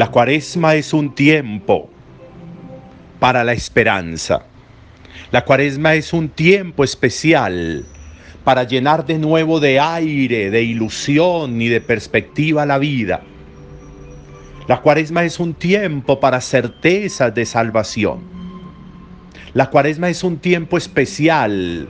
La 0.00 0.10
cuaresma 0.10 0.76
es 0.76 0.94
un 0.94 1.14
tiempo 1.14 1.90
para 3.18 3.44
la 3.44 3.52
esperanza. 3.52 4.49
La 5.30 5.44
cuaresma 5.44 5.94
es 5.94 6.12
un 6.12 6.28
tiempo 6.28 6.84
especial 6.84 7.84
para 8.44 8.64
llenar 8.64 9.06
de 9.06 9.18
nuevo 9.18 9.60
de 9.60 9.78
aire, 9.78 10.50
de 10.50 10.62
ilusión 10.62 11.60
y 11.60 11.68
de 11.68 11.80
perspectiva 11.80 12.66
la 12.66 12.78
vida. 12.78 13.22
La 14.66 14.80
cuaresma 14.80 15.24
es 15.24 15.40
un 15.40 15.54
tiempo 15.54 16.20
para 16.20 16.40
certezas 16.40 17.34
de 17.34 17.44
salvación. 17.44 18.20
La 19.52 19.68
cuaresma 19.68 20.08
es 20.08 20.22
un 20.22 20.38
tiempo 20.38 20.76
especial 20.76 21.88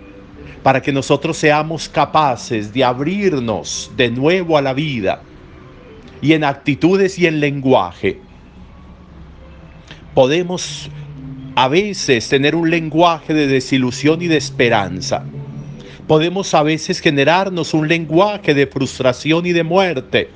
para 0.62 0.80
que 0.80 0.92
nosotros 0.92 1.36
seamos 1.36 1.88
capaces 1.88 2.72
de 2.72 2.84
abrirnos 2.84 3.90
de 3.96 4.10
nuevo 4.10 4.56
a 4.56 4.62
la 4.62 4.72
vida 4.72 5.22
y 6.22 6.32
en 6.32 6.44
actitudes 6.44 7.18
y 7.18 7.26
en 7.26 7.40
lenguaje. 7.40 8.20
Podemos 10.14 10.90
a 11.54 11.68
veces 11.68 12.28
tener 12.28 12.54
un 12.54 12.70
lenguaje 12.70 13.34
de 13.34 13.46
desilusión 13.46 14.22
y 14.22 14.28
de 14.28 14.36
esperanza. 14.36 15.24
Podemos 16.06 16.54
a 16.54 16.62
veces 16.62 17.00
generarnos 17.00 17.74
un 17.74 17.88
lenguaje 17.88 18.54
de 18.54 18.66
frustración 18.66 19.46
y 19.46 19.52
de 19.52 19.62
muerte. 19.62 20.28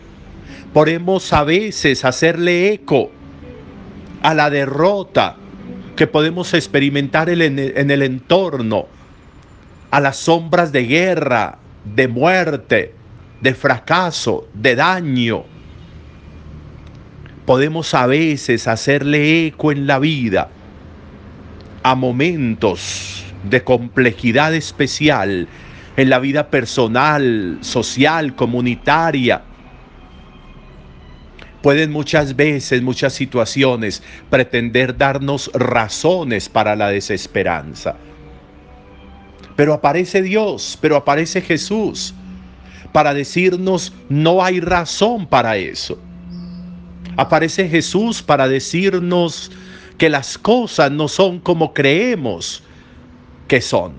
Podemos 0.72 1.32
a 1.32 1.44
veces 1.44 2.04
hacerle 2.04 2.72
eco 2.72 3.10
a 4.22 4.34
la 4.34 4.50
derrota 4.50 5.36
que 5.96 6.06
podemos 6.06 6.54
experimentar 6.54 7.28
en 7.28 7.40
el 7.90 8.02
entorno, 8.02 8.86
a 9.90 10.00
las 10.00 10.16
sombras 10.16 10.72
de 10.72 10.84
guerra, 10.84 11.58
de 11.84 12.08
muerte, 12.08 12.94
de 13.40 13.54
fracaso, 13.54 14.48
de 14.54 14.74
daño 14.74 15.44
podemos 17.44 17.92
a 17.94 18.06
veces 18.06 18.66
hacerle 18.68 19.46
eco 19.46 19.72
en 19.72 19.86
la 19.86 19.98
vida 19.98 20.48
a 21.84 21.94
momentos 21.94 23.22
de 23.48 23.62
complejidad 23.62 24.54
especial 24.54 25.46
en 25.96 26.10
la 26.10 26.18
vida 26.18 26.48
personal, 26.48 27.58
social, 27.60 28.34
comunitaria. 28.34 29.42
Pueden 31.62 31.92
muchas 31.92 32.36
veces, 32.36 32.82
muchas 32.82 33.12
situaciones, 33.12 34.02
pretender 34.30 34.96
darnos 34.96 35.50
razones 35.52 36.48
para 36.48 36.74
la 36.74 36.88
desesperanza. 36.88 37.96
Pero 39.54 39.74
aparece 39.74 40.22
Dios, 40.22 40.78
pero 40.80 40.96
aparece 40.96 41.42
Jesús 41.42 42.14
para 42.92 43.12
decirnos, 43.12 43.92
no 44.08 44.42
hay 44.42 44.60
razón 44.60 45.26
para 45.26 45.58
eso. 45.58 45.98
Aparece 47.16 47.68
Jesús 47.68 48.22
para 48.22 48.48
decirnos 48.48 49.52
que 49.98 50.08
las 50.08 50.38
cosas 50.38 50.90
no 50.90 51.08
son 51.08 51.38
como 51.40 51.72
creemos 51.72 52.62
que 53.48 53.60
son. 53.60 53.94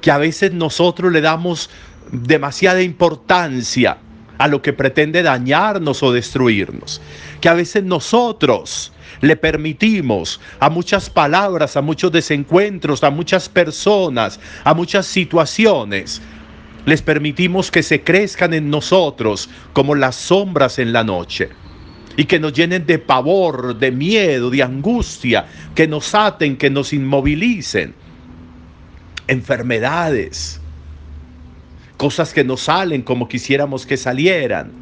Que 0.00 0.10
a 0.10 0.18
veces 0.18 0.52
nosotros 0.52 1.12
le 1.12 1.20
damos 1.20 1.70
demasiada 2.10 2.82
importancia 2.82 3.98
a 4.38 4.48
lo 4.48 4.62
que 4.62 4.72
pretende 4.72 5.22
dañarnos 5.22 6.02
o 6.02 6.12
destruirnos. 6.12 7.00
Que 7.40 7.48
a 7.48 7.54
veces 7.54 7.84
nosotros 7.84 8.92
le 9.20 9.36
permitimos 9.36 10.40
a 10.60 10.70
muchas 10.70 11.10
palabras, 11.10 11.76
a 11.76 11.82
muchos 11.82 12.12
desencuentros, 12.12 13.02
a 13.02 13.10
muchas 13.10 13.48
personas, 13.48 14.38
a 14.64 14.74
muchas 14.74 15.06
situaciones, 15.06 16.22
les 16.86 17.02
permitimos 17.02 17.70
que 17.70 17.82
se 17.82 18.02
crezcan 18.02 18.54
en 18.54 18.70
nosotros 18.70 19.50
como 19.72 19.94
las 19.94 20.16
sombras 20.16 20.78
en 20.78 20.92
la 20.92 21.04
noche 21.04 21.50
y 22.18 22.24
que 22.24 22.40
nos 22.40 22.52
llenen 22.52 22.84
de 22.84 22.98
pavor, 22.98 23.78
de 23.78 23.92
miedo, 23.92 24.50
de 24.50 24.60
angustia, 24.60 25.46
que 25.72 25.86
nos 25.86 26.16
aten, 26.16 26.56
que 26.56 26.68
nos 26.68 26.92
inmovilicen. 26.92 27.94
Enfermedades, 29.28 30.60
cosas 31.96 32.34
que 32.34 32.42
no 32.42 32.56
salen 32.56 33.02
como 33.02 33.28
quisiéramos 33.28 33.86
que 33.86 33.96
salieran, 33.96 34.72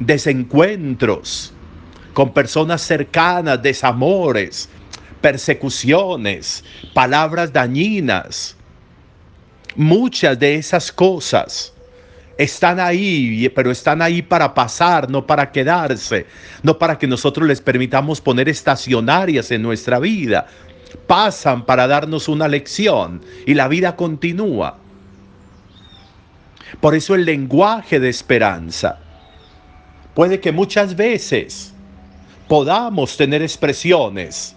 desencuentros 0.00 1.52
con 2.12 2.34
personas 2.34 2.82
cercanas, 2.82 3.62
desamores, 3.62 4.68
persecuciones, 5.20 6.64
palabras 6.92 7.52
dañinas. 7.52 8.56
Muchas 9.76 10.36
de 10.40 10.56
esas 10.56 10.90
cosas 10.90 11.71
están 12.42 12.80
ahí, 12.80 13.48
pero 13.54 13.70
están 13.70 14.02
ahí 14.02 14.22
para 14.22 14.54
pasar, 14.54 15.10
no 15.10 15.26
para 15.26 15.50
quedarse, 15.50 16.26
no 16.62 16.78
para 16.78 16.98
que 16.98 17.06
nosotros 17.06 17.46
les 17.46 17.60
permitamos 17.60 18.20
poner 18.20 18.48
estacionarias 18.48 19.50
en 19.50 19.62
nuestra 19.62 19.98
vida. 19.98 20.46
Pasan 21.06 21.64
para 21.64 21.86
darnos 21.86 22.28
una 22.28 22.48
lección 22.48 23.22
y 23.46 23.54
la 23.54 23.68
vida 23.68 23.96
continúa. 23.96 24.78
Por 26.80 26.94
eso 26.94 27.14
el 27.14 27.24
lenguaje 27.24 28.00
de 28.00 28.08
esperanza 28.08 28.98
puede 30.14 30.40
que 30.40 30.52
muchas 30.52 30.96
veces 30.96 31.74
podamos 32.48 33.16
tener 33.16 33.42
expresiones 33.42 34.56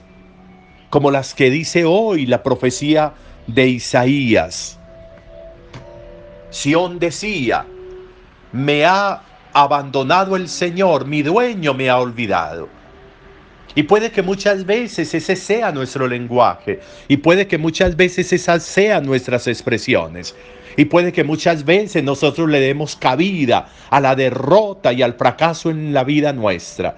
como 0.90 1.12
las 1.12 1.34
que 1.34 1.50
dice 1.50 1.84
hoy 1.86 2.26
la 2.26 2.42
profecía 2.42 3.14
de 3.48 3.68
Isaías 3.68 4.80
Sión 6.56 7.00
decía, 7.00 7.66
me 8.56 8.86
ha 8.86 9.22
abandonado 9.54 10.36
el 10.36 10.48
Señor, 10.48 11.06
mi 11.06 11.22
dueño 11.22 11.74
me 11.74 11.90
ha 11.90 12.00
olvidado. 12.00 12.70
Y 13.76 13.84
puede 13.84 14.12
que 14.12 14.22
muchas 14.22 14.66
veces 14.66 15.14
ese 15.14 15.36
sea 15.36 15.74
nuestro 15.74 16.08
lenguaje. 16.08 16.80
Y 17.10 17.18
puede 17.18 17.48
que 17.48 17.58
muchas 17.58 17.98
veces 17.98 18.32
esas 18.32 18.64
sean 18.64 19.06
nuestras 19.06 19.48
expresiones. 19.48 20.34
Y 20.78 20.86
puede 20.86 21.12
que 21.12 21.26
muchas 21.26 21.66
veces 21.66 22.02
nosotros 22.02 22.50
le 22.50 22.62
demos 22.62 22.96
cabida 22.96 23.68
a 23.90 24.00
la 24.00 24.16
derrota 24.16 24.94
y 24.94 25.02
al 25.02 25.16
fracaso 25.16 25.70
en 25.70 25.94
la 25.94 26.06
vida 26.06 26.32
nuestra. 26.32 26.96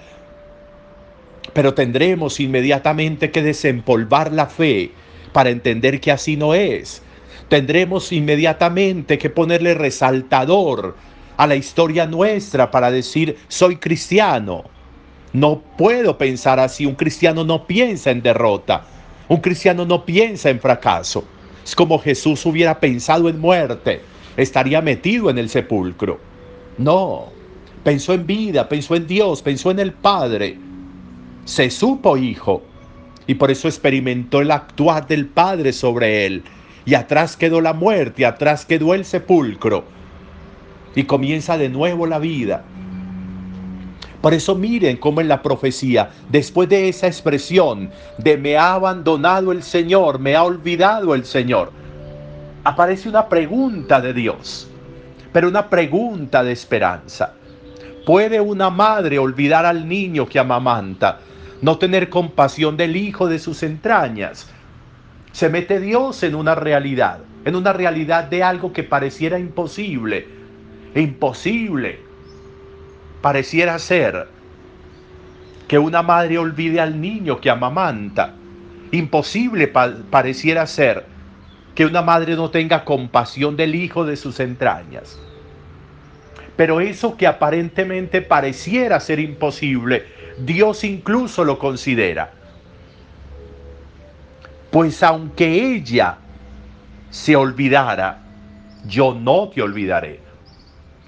Pero 1.54 1.74
tendremos 1.74 2.40
inmediatamente 2.40 3.32
que 3.32 3.42
desempolvar 3.42 4.32
la 4.32 4.46
fe 4.46 4.92
para 5.34 5.50
entender 5.50 6.00
que 6.00 6.12
así 6.12 6.38
no 6.38 6.54
es 6.54 7.02
tendremos 7.50 8.12
inmediatamente 8.12 9.18
que 9.18 9.30
ponerle 9.30 9.74
resaltador 9.74 10.96
a 11.38 11.46
la 11.46 11.56
historia 11.56 12.06
nuestra 12.08 12.70
para 12.70 12.92
decir, 12.92 13.38
soy 13.48 13.78
cristiano. 13.78 14.66
No 15.34 15.62
puedo 15.78 16.18
pensar 16.18 16.60
así, 16.60 16.86
un 16.86 16.96
cristiano 16.96 17.44
no 17.44 17.66
piensa 17.68 18.10
en 18.10 18.22
derrota, 18.22 18.84
un 19.28 19.38
cristiano 19.38 19.86
no 19.86 20.04
piensa 20.04 20.50
en 20.50 20.60
fracaso. 20.60 21.24
Es 21.64 21.76
como 21.76 22.00
Jesús 22.00 22.46
hubiera 22.46 22.80
pensado 22.80 23.30
en 23.30 23.40
muerte, 23.40 24.02
estaría 24.36 24.82
metido 24.82 25.30
en 25.30 25.38
el 25.38 25.50
sepulcro. 25.50 26.20
No, 26.78 27.26
pensó 27.84 28.14
en 28.14 28.26
vida, 28.26 28.68
pensó 28.68 28.96
en 28.96 29.06
Dios, 29.06 29.42
pensó 29.42 29.70
en 29.70 29.80
el 29.80 29.94
Padre. 29.94 30.58
Se 31.46 31.70
supo 31.70 32.18
hijo 32.18 32.64
y 33.28 33.36
por 33.36 33.52
eso 33.52 33.68
experimentó 33.68 34.42
el 34.42 34.52
actuar 34.52 35.08
del 35.08 35.28
Padre 35.28 35.72
sobre 35.72 36.26
él 36.26 36.44
y 36.86 36.96
atrás 36.96 37.36
quedó 37.36 37.62
la 37.62 37.74
muerte, 37.74 38.26
atrás 38.26 38.66
quedó 38.66 38.94
el 38.94 39.06
sepulcro 39.06 39.84
y 40.98 41.04
comienza 41.04 41.60
de 41.60 41.70
nuevo 41.70 42.08
la 42.08 42.18
vida. 42.18 42.64
Por 44.20 44.34
eso 44.34 44.56
miren 44.56 44.98
cómo 44.98 45.22
en 45.22 45.28
la 45.28 45.44
profecía, 45.44 46.10
después 46.28 46.68
de 46.70 46.90
esa 46.90 47.06
expresión 47.06 47.92
de 48.18 48.36
me 48.36 48.58
ha 48.58 48.74
abandonado 48.74 49.52
el 49.52 49.62
Señor, 49.62 50.18
me 50.18 50.36
ha 50.36 50.44
olvidado 50.44 51.14
el 51.14 51.24
Señor, 51.24 51.72
aparece 52.64 53.08
una 53.10 53.30
pregunta 53.30 54.02
de 54.02 54.12
Dios, 54.12 54.68
pero 55.32 55.50
una 55.50 55.70
pregunta 55.70 56.44
de 56.44 56.52
esperanza. 56.52 57.34
¿Puede 58.04 58.42
una 58.42 58.72
madre 58.72 59.20
olvidar 59.20 59.68
al 59.68 59.88
niño 59.88 60.28
que 60.28 60.40
amamanta, 60.40 61.20
no 61.62 61.78
tener 61.78 62.10
compasión 62.10 62.76
del 62.76 62.96
hijo 62.96 63.28
de 63.28 63.38
sus 63.38 63.62
entrañas? 63.62 64.50
se 65.38 65.50
mete 65.50 65.80
Dios 65.80 66.24
en 66.24 66.34
una 66.34 66.56
realidad, 66.56 67.20
en 67.46 67.56
una 67.56 67.72
realidad 67.72 68.24
de 68.24 68.42
algo 68.42 68.74
que 68.74 68.82
pareciera 68.82 69.38
imposible, 69.38 70.37
imposible. 71.02 72.00
Pareciera 73.22 73.78
ser 73.80 74.28
que 75.68 75.78
una 75.78 76.02
madre 76.02 76.38
olvide 76.38 76.80
al 76.80 77.00
niño 77.00 77.42
que 77.42 77.50
amamanta. 77.50 78.34
Imposible 78.92 79.68
pareciera 79.68 80.66
ser 80.66 81.06
que 81.76 81.86
una 81.86 82.02
madre 82.02 82.36
no 82.36 82.50
tenga 82.50 82.86
compasión 82.86 83.58
del 83.58 83.76
hijo 83.76 84.06
de 84.06 84.16
sus 84.16 84.40
entrañas. 84.40 85.20
Pero 86.56 86.80
eso 86.80 87.18
que 87.18 87.28
aparentemente 87.28 88.22
pareciera 88.22 89.00
ser 89.00 89.20
imposible, 89.20 90.06
Dios 90.40 90.84
incluso 90.84 91.44
lo 91.44 91.60
considera. 91.60 92.32
Pues 94.72 95.04
aunque 95.04 95.76
ella 95.76 96.18
se 97.10 97.36
olvidara, 97.36 98.24
yo 98.88 99.14
no 99.14 99.50
te 99.50 99.62
olvidaré. 99.62 100.27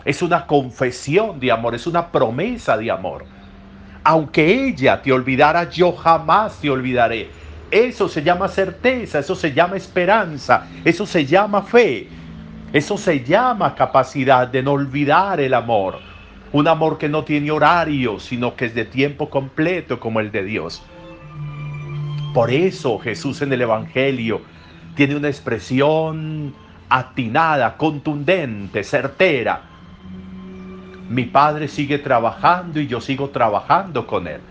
Es 0.05 0.21
una 0.21 0.45
confesión 0.45 1.39
de 1.39 1.51
amor, 1.51 1.75
es 1.75 1.87
una 1.87 2.11
promesa 2.11 2.77
de 2.77 2.89
amor. 2.89 3.25
Aunque 4.03 4.67
ella 4.67 5.01
te 5.01 5.11
olvidara, 5.11 5.69
yo 5.69 5.91
jamás 5.91 6.59
te 6.59 6.69
olvidaré. 6.69 7.29
Eso 7.69 8.07
se 8.09 8.23
llama 8.23 8.47
certeza, 8.47 9.19
eso 9.19 9.35
se 9.35 9.53
llama 9.53 9.77
esperanza, 9.77 10.67
eso 10.83 11.05
se 11.05 11.25
llama 11.25 11.61
fe, 11.61 12.07
eso 12.73 12.97
se 12.97 13.23
llama 13.23 13.75
capacidad 13.75 14.47
de 14.47 14.63
no 14.63 14.71
olvidar 14.71 15.39
el 15.39 15.53
amor. 15.53 15.99
Un 16.51 16.67
amor 16.67 16.97
que 16.97 17.09
no 17.09 17.23
tiene 17.23 17.51
horario, 17.51 18.19
sino 18.19 18.55
que 18.55 18.65
es 18.65 18.73
de 18.73 18.85
tiempo 18.85 19.29
completo 19.29 19.99
como 19.99 20.19
el 20.19 20.31
de 20.31 20.43
Dios. 20.43 20.81
Por 22.33 22.49
eso 22.49 22.97
Jesús 22.97 23.41
en 23.41 23.53
el 23.53 23.61
Evangelio 23.61 24.41
tiene 24.95 25.15
una 25.15 25.27
expresión 25.27 26.53
atinada, 26.89 27.77
contundente, 27.77 28.83
certera. 28.83 29.68
Mi 31.09 31.23
Padre 31.25 31.67
sigue 31.67 31.97
trabajando 31.97 32.79
y 32.79 32.85
yo 32.85 33.01
sigo 33.01 33.29
trabajando 33.29 34.05
con 34.05 34.27
Él. 34.27 34.41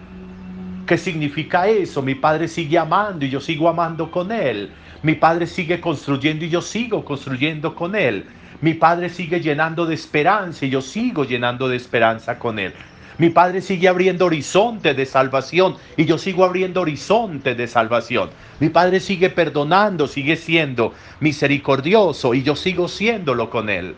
¿Qué 0.89 0.99
significa 0.99 1.69
eso? 1.69 2.03
Mi 2.03 2.17
Padre 2.17 2.49
sigue 2.49 2.77
amando 2.77 3.25
y 3.25 3.31
yo 3.31 3.39
sigo 3.41 3.69
amando 3.69 4.11
con 4.11 4.33
Él. 4.33 4.73
Mi 5.05 5.15
Padre 5.15 5.47
sigue 5.47 5.81
construyendo 5.81 6.45
y 6.45 6.49
yo 6.49 6.61
sigo 6.61 7.05
construyendo 7.05 7.77
con 7.77 7.95
Él. 7.95 8.25
Mi 8.61 8.75
Padre 8.75 9.09
sigue 9.09 9.41
llenando 9.41 9.87
de 9.87 9.95
esperanza 9.95 10.67
y 10.67 10.71
yo 10.71 10.81
sigo 10.81 11.25
llenando 11.25 11.69
de 11.69 11.77
esperanza 11.77 12.41
con 12.41 12.59
Él. 12.59 12.73
Mi 13.19 13.31
Padre 13.31 13.61
sigue 13.61 13.87
abriendo 13.87 14.25
horizontes 14.27 14.97
de 14.97 15.07
salvación 15.07 15.77
y 15.97 16.07
yo 16.07 16.19
sigo 16.19 16.45
abriendo 16.45 16.81
horizontes 16.81 17.57
de 17.57 17.69
salvación. 17.69 18.31
Mi 18.59 18.69
Padre 18.69 18.99
sigue 18.99 19.31
perdonando, 19.31 20.09
sigue 20.09 20.35
siendo 20.35 20.93
misericordioso 21.21 22.35
y 22.35 22.43
yo 22.43 22.57
sigo 22.57 22.89
siéndolo 22.89 23.49
con 23.49 23.71
Él. 23.71 23.95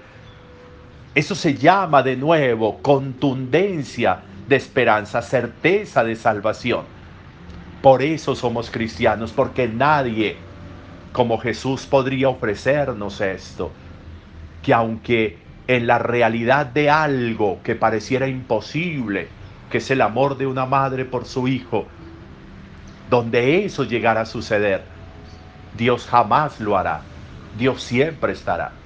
Eso 1.15 1.35
se 1.35 1.55
llama 1.55 2.03
de 2.03 2.17
nuevo 2.17 2.79
contundencia 2.83 4.21
de 4.47 4.57
esperanza, 4.57 5.23
certeza 5.23 6.05
de 6.05 6.15
salvación. 6.15 6.85
Por 7.83 8.03
eso 8.03 8.37
somos 8.37 8.71
cristianos, 8.71 9.33
porque 9.33 9.67
nadie 9.67 10.37
como 11.13 11.39
Jesús 11.39 11.87
podría 11.87 12.29
ofrecernos 12.29 13.21
esto, 13.21 13.73
que 14.63 14.73
aunque 14.73 15.39
en 15.67 15.87
la 15.87 15.99
realidad 15.99 16.67
de 16.67 16.91
algo 16.91 17.61
que 17.65 17.75
pareciera 17.75 18.29
imposible, 18.29 19.29
que 19.69 19.79
es 19.79 19.91
el 19.91 20.03
amor 20.03 20.37
de 20.37 20.47
una 20.47 20.67
madre 20.67 21.05
por 21.05 21.25
su 21.27 21.49
hijo, 21.49 21.87
donde 23.09 23.65
eso 23.65 23.85
llegara 23.85 24.23
a 24.23 24.27
suceder, 24.27 24.85
Dios 25.77 26.07
jamás 26.07 26.61
lo 26.61 26.77
hará, 26.77 27.03
Dios 27.59 27.83
siempre 27.83 28.33
estará. 28.33 28.80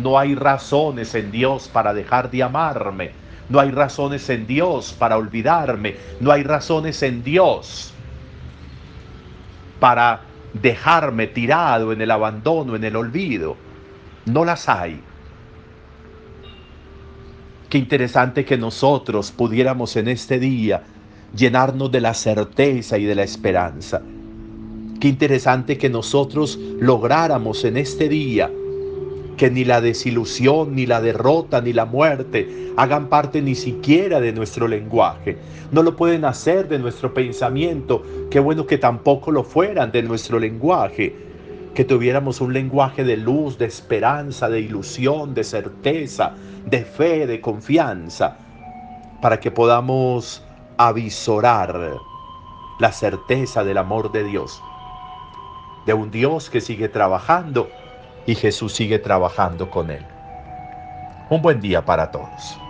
No 0.00 0.18
hay 0.18 0.34
razones 0.34 1.14
en 1.14 1.30
Dios 1.30 1.68
para 1.68 1.92
dejar 1.94 2.30
de 2.30 2.42
amarme, 2.42 3.12
no 3.48 3.60
hay 3.60 3.70
razones 3.70 4.28
en 4.28 4.46
Dios 4.46 4.94
para 4.98 5.16
olvidarme. 5.16 5.96
No 6.20 6.32
hay 6.32 6.42
razones 6.42 7.02
en 7.02 7.22
Dios 7.22 7.92
para 9.80 10.22
dejarme 10.52 11.28
tirado 11.28 11.92
en 11.92 12.00
el 12.00 12.10
abandono, 12.10 12.76
en 12.76 12.84
el 12.84 12.96
olvido. 12.96 13.56
No 14.26 14.44
las 14.44 14.68
hay. 14.68 15.00
Qué 17.70 17.78
interesante 17.78 18.44
que 18.44 18.58
nosotros 18.58 19.30
pudiéramos 19.30 19.96
en 19.96 20.08
este 20.08 20.38
día 20.38 20.82
llenarnos 21.34 21.90
de 21.92 22.00
la 22.00 22.14
certeza 22.14 22.98
y 22.98 23.04
de 23.04 23.14
la 23.14 23.22
esperanza. 23.22 24.02
Qué 25.00 25.08
interesante 25.08 25.78
que 25.78 25.88
nosotros 25.88 26.58
lográramos 26.80 27.64
en 27.64 27.76
este 27.76 28.08
día 28.08 28.50
que 29.38 29.50
ni 29.50 29.64
la 29.64 29.80
desilusión, 29.80 30.74
ni 30.74 30.84
la 30.84 31.00
derrota, 31.00 31.62
ni 31.62 31.72
la 31.72 31.86
muerte 31.86 32.72
hagan 32.76 33.08
parte 33.08 33.40
ni 33.40 33.54
siquiera 33.54 34.20
de 34.20 34.32
nuestro 34.32 34.68
lenguaje. 34.68 35.38
No 35.70 35.82
lo 35.82 35.96
pueden 35.96 36.24
hacer 36.24 36.68
de 36.68 36.78
nuestro 36.78 37.14
pensamiento. 37.14 38.02
Qué 38.30 38.40
bueno 38.40 38.66
que 38.66 38.78
tampoco 38.78 39.30
lo 39.30 39.44
fueran 39.44 39.92
de 39.92 40.02
nuestro 40.02 40.38
lenguaje. 40.38 41.16
Que 41.72 41.84
tuviéramos 41.84 42.40
un 42.40 42.52
lenguaje 42.52 43.04
de 43.04 43.16
luz, 43.16 43.56
de 43.58 43.66
esperanza, 43.66 44.48
de 44.48 44.60
ilusión, 44.60 45.34
de 45.34 45.44
certeza, 45.44 46.34
de 46.66 46.84
fe, 46.84 47.26
de 47.26 47.40
confianza, 47.40 48.36
para 49.22 49.38
que 49.38 49.52
podamos 49.52 50.42
avisorar 50.78 51.92
la 52.80 52.92
certeza 52.92 53.62
del 53.62 53.78
amor 53.78 54.10
de 54.10 54.24
Dios, 54.24 54.60
de 55.86 55.94
un 55.94 56.10
Dios 56.10 56.50
que 56.50 56.60
sigue 56.60 56.88
trabajando 56.88 57.68
y 58.28 58.34
Jesús 58.34 58.74
sigue 58.74 58.98
trabajando 58.98 59.70
con 59.70 59.90
él. 59.90 60.04
Un 61.30 61.40
buen 61.40 61.62
día 61.62 61.82
para 61.82 62.10
todos. 62.10 62.60